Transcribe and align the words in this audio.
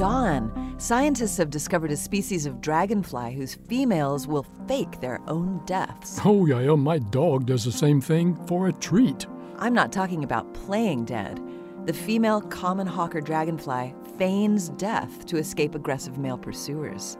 Don, 0.00 0.76
scientists 0.78 1.36
have 1.36 1.50
discovered 1.50 1.92
a 1.92 1.96
species 1.96 2.46
of 2.46 2.62
dragonfly 2.62 3.34
whose 3.34 3.56
females 3.68 4.26
will 4.26 4.46
fake 4.66 4.98
their 5.02 5.20
own 5.28 5.60
deaths. 5.66 6.18
Oh, 6.24 6.46
yeah, 6.46 6.74
my 6.74 6.98
dog 6.98 7.44
does 7.44 7.66
the 7.66 7.70
same 7.70 8.00
thing 8.00 8.34
for 8.46 8.68
a 8.68 8.72
treat. 8.72 9.26
I'm 9.58 9.74
not 9.74 9.92
talking 9.92 10.24
about 10.24 10.54
playing 10.54 11.04
dead. 11.04 11.38
The 11.84 11.92
female 11.92 12.40
common 12.40 12.86
hawker 12.86 13.20
dragonfly 13.20 13.94
feigns 14.16 14.70
death 14.70 15.26
to 15.26 15.36
escape 15.36 15.74
aggressive 15.74 16.16
male 16.16 16.38
pursuers. 16.38 17.18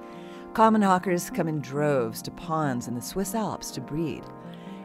Common 0.54 0.80
hawkers 0.80 1.28
come 1.28 1.48
in 1.48 1.60
droves 1.60 2.22
to 2.22 2.30
ponds 2.30 2.88
in 2.88 2.94
the 2.94 3.02
Swiss 3.02 3.34
Alps 3.34 3.70
to 3.72 3.82
breed. 3.82 4.24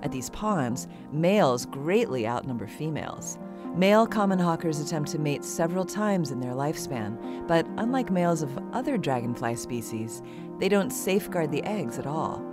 At 0.06 0.12
these 0.12 0.30
ponds, 0.30 0.88
males 1.12 1.66
greatly 1.66 2.28
outnumber 2.28 2.68
females. 2.68 3.40
Male 3.76 4.06
common 4.06 4.38
hawkers 4.38 4.80
attempt 4.80 5.10
to 5.10 5.20
mate 5.20 5.44
several 5.44 5.84
times 5.84 6.30
in 6.30 6.40
their 6.40 6.54
lifespan, 6.54 7.48
but 7.48 7.66
unlike 7.78 8.12
males 8.12 8.44
of 8.44 8.56
other 8.72 9.00
dragonfly 9.00 9.56
species, 9.56 10.22
they 10.60 10.70
don't 10.70 10.92
safeguard 10.92 11.52
the 11.52 11.64
eggs 11.64 11.98
at 11.98 12.06
all. 12.06 12.46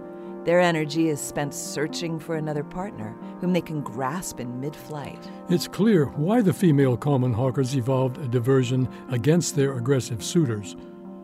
Their 0.47 0.61
energy 0.61 1.11
is 1.11 1.21
spent 1.21 1.53
searching 1.53 2.19
for 2.19 2.37
another 2.37 2.65
partner 2.65 3.15
whom 3.43 3.53
they 3.53 3.61
can 3.61 3.83
grasp 3.83 4.41
in 4.41 4.59
mid 4.59 4.75
flight. 4.75 5.23
It's 5.51 5.69
clear 5.69 6.07
why 6.07 6.41
the 6.41 6.55
female 6.55 6.97
common 6.97 7.35
hawkers 7.35 7.77
evolved 7.77 8.17
a 8.17 8.29
diversion 8.29 8.89
against 9.11 9.57
their 9.57 9.77
aggressive 9.77 10.25
suitors. 10.25 10.75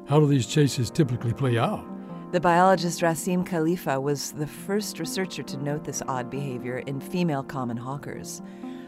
How 0.07 0.21
do 0.21 0.27
these 0.27 0.47
chases 0.47 0.91
typically 0.91 1.33
play 1.33 1.57
out? 1.57 1.87
The 2.31 2.41
biologist 2.41 3.01
Rassim 3.01 3.43
Khelifa 3.43 4.03
was 4.03 4.33
the 4.33 4.47
first 4.47 4.99
researcher 4.99 5.43
to 5.45 5.57
note 5.57 5.85
this 5.85 6.03
odd 6.09 6.29
behavior 6.29 6.81
in 6.81 7.01
female 7.01 7.43
common 7.43 7.79
hawkers. 7.79 8.43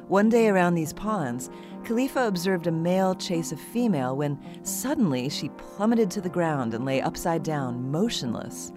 One 0.09 0.29
day 0.29 0.49
around 0.49 0.75
these 0.75 0.93
ponds, 0.93 1.49
Khelifa 1.85 2.29
observed 2.29 2.67
a 2.67 2.71
male 2.71 3.15
chase 3.15 3.51
a 3.51 3.57
female 3.57 4.15
when 4.15 4.39
suddenly 4.63 5.31
she 5.31 5.49
plummeted 5.57 6.11
to 6.11 6.21
the 6.21 6.29
ground 6.29 6.75
and 6.75 6.85
lay 6.85 7.01
upside 7.01 7.43
down, 7.43 7.91
motionless. 7.91 8.73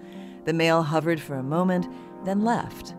The 0.46 0.54
male 0.54 0.82
hovered 0.82 1.20
for 1.20 1.34
a 1.34 1.42
moment, 1.42 1.86
then 2.24 2.42
left. 2.42 2.94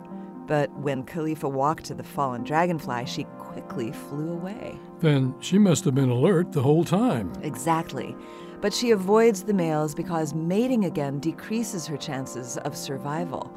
But 0.45 0.72
when 0.77 1.03
Khelifa 1.03 1.50
walked 1.50 1.85
to 1.85 1.95
the 1.95 2.03
fallen 2.03 2.44
dragonfly, 2.44 3.05
she 3.05 3.23
quickly 3.39 3.91
flew 3.91 4.33
away. 4.33 4.77
Then 5.00 5.33
she 5.39 5.57
must 5.57 5.83
have 5.85 5.95
been 5.95 6.09
alert 6.09 6.52
the 6.52 6.61
whole 6.61 6.83
time. 6.83 7.33
Exactly. 7.41 8.16
But 8.61 8.73
she 8.73 8.92
avoids 8.92 9.44
the 9.44 9.53
males 9.53 9.94
because 9.94 10.34
mating 10.34 10.86
again 10.86 11.20
decreases 11.20 11.86
her 11.88 11.98
chances 11.98 12.58
of 12.58 12.75
survival. 12.75 13.53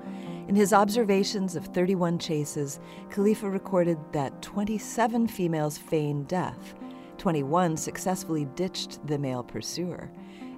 In 0.49 0.55
his 0.55 0.73
observations 0.73 1.57
of 1.57 1.67
31 1.67 2.19
chases, 2.19 2.81
Khelifa 3.11 3.51
recorded 3.51 3.99
that 4.13 4.41
27 4.41 5.29
females 5.29 5.77
feigned 5.77 6.27
death. 6.27 6.75
21 7.19 7.77
successfully 7.77 8.47
ditched 8.55 9.07
the 9.07 9.19
male 9.19 9.43
pursuer. 9.43 10.11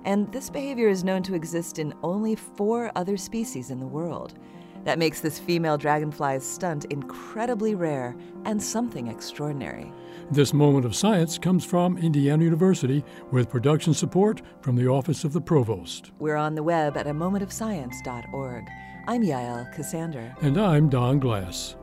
And 0.05 0.31
this 0.33 0.49
behavior 0.49 0.89
is 0.89 1.05
known 1.05 1.23
to 1.25 1.35
exist 1.35 1.79
in 1.79 1.95
only 2.03 2.35
four 2.37 2.93
other 2.95 3.17
species 3.17 3.71
in 3.71 3.81
the 3.81 3.87
world. 3.87 4.39
That 4.85 4.99
makes 4.99 5.21
this 5.21 5.39
female 5.39 5.77
dragonfly's 5.77 6.45
stunt 6.45 6.87
incredibly 6.87 7.75
rare 7.75 8.17
and 8.45 8.63
something 8.63 9.09
extraordinary. 9.09 9.93
This 10.31 10.55
moment 10.55 10.87
of 10.87 10.95
science 10.95 11.39
comes 11.39 11.65
from 11.65 11.99
Indiana 11.99 12.45
University 12.45 13.05
with 13.31 13.51
production 13.51 13.93
support 13.93 14.43
from 14.61 14.77
the 14.77 14.87
Office 14.87 15.25
of 15.25 15.33
the 15.33 15.41
Provost. 15.41 16.13
We're 16.19 16.37
on 16.37 16.55
the 16.55 16.63
web 16.63 16.97
at 16.97 17.07
a 17.07 17.13
momentofscience.org. 17.13 18.69
I'm 19.09 19.23
Yael 19.23 19.75
Ksander. 19.75 20.41
And 20.43 20.57
I'm 20.59 20.89
Don 20.89 21.19
Glass. 21.19 21.77